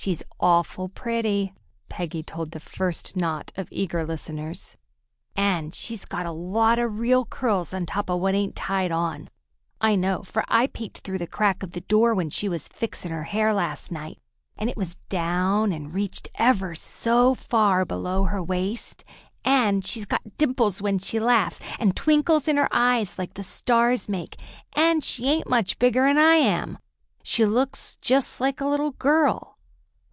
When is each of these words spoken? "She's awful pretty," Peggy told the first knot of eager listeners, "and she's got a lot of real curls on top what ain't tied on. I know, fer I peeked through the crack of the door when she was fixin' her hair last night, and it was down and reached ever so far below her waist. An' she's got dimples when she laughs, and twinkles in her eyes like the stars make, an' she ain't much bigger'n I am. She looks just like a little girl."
"She's 0.00 0.22
awful 0.38 0.88
pretty," 0.88 1.52
Peggy 1.88 2.22
told 2.22 2.52
the 2.52 2.60
first 2.60 3.16
knot 3.16 3.50
of 3.56 3.66
eager 3.72 4.04
listeners, 4.06 4.76
"and 5.34 5.74
she's 5.74 6.04
got 6.04 6.24
a 6.24 6.30
lot 6.30 6.78
of 6.78 7.00
real 7.00 7.24
curls 7.24 7.74
on 7.74 7.84
top 7.84 8.08
what 8.08 8.32
ain't 8.32 8.54
tied 8.54 8.92
on. 8.92 9.28
I 9.80 9.96
know, 9.96 10.22
fer 10.22 10.44
I 10.46 10.68
peeked 10.68 10.98
through 10.98 11.18
the 11.18 11.26
crack 11.26 11.64
of 11.64 11.72
the 11.72 11.80
door 11.80 12.14
when 12.14 12.30
she 12.30 12.48
was 12.48 12.68
fixin' 12.68 13.10
her 13.10 13.24
hair 13.24 13.52
last 13.52 13.90
night, 13.90 14.20
and 14.56 14.70
it 14.70 14.76
was 14.76 14.94
down 15.08 15.72
and 15.72 15.92
reached 15.92 16.28
ever 16.36 16.76
so 16.76 17.34
far 17.34 17.84
below 17.84 18.22
her 18.22 18.40
waist. 18.42 19.04
An' 19.44 19.80
she's 19.80 20.06
got 20.06 20.20
dimples 20.38 20.80
when 20.80 21.00
she 21.00 21.18
laughs, 21.18 21.58
and 21.80 21.96
twinkles 21.96 22.46
in 22.46 22.56
her 22.56 22.68
eyes 22.70 23.18
like 23.18 23.34
the 23.34 23.42
stars 23.42 24.08
make, 24.08 24.36
an' 24.74 25.00
she 25.00 25.24
ain't 25.28 25.48
much 25.50 25.76
bigger'n 25.80 26.18
I 26.18 26.36
am. 26.36 26.78
She 27.24 27.44
looks 27.44 27.96
just 27.96 28.40
like 28.40 28.60
a 28.60 28.66
little 28.68 28.92
girl." 28.92 29.56